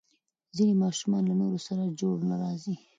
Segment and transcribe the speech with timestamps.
[0.55, 2.75] ځینې ماشومان له نورو سره جوړ نه راځي.